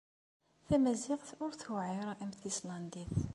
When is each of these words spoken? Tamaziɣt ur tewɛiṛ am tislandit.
Tamaziɣt 0.67 1.29
ur 1.43 1.51
tewɛiṛ 1.55 2.07
am 2.23 2.31
tislandit. 2.41 3.15